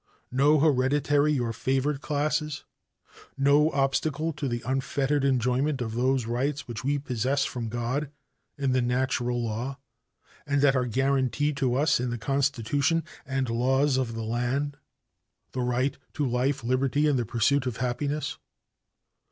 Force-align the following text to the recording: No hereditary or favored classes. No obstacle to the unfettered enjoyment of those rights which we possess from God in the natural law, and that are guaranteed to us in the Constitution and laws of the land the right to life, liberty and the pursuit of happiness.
No 0.31 0.59
hereditary 0.59 1.37
or 1.37 1.53
favored 1.53 2.01
classes. 2.01 2.63
No 3.37 3.69
obstacle 3.71 4.33
to 4.33 4.47
the 4.47 4.63
unfettered 4.65 5.23
enjoyment 5.23 5.79
of 5.79 5.93
those 5.93 6.25
rights 6.25 6.67
which 6.67 6.83
we 6.83 6.97
possess 6.97 7.45
from 7.45 7.69
God 7.69 8.09
in 8.57 8.71
the 8.71 8.81
natural 8.81 9.43
law, 9.43 9.77
and 10.47 10.59
that 10.63 10.75
are 10.75 10.87
guaranteed 10.87 11.55
to 11.57 11.75
us 11.75 11.99
in 11.99 12.09
the 12.09 12.17
Constitution 12.17 13.03
and 13.27 13.47
laws 13.47 13.97
of 13.97 14.15
the 14.15 14.23
land 14.23 14.75
the 15.51 15.61
right 15.61 15.95
to 16.15 16.25
life, 16.25 16.63
liberty 16.63 17.05
and 17.05 17.19
the 17.19 17.23
pursuit 17.27 17.67
of 17.67 17.77
happiness. 17.77 18.39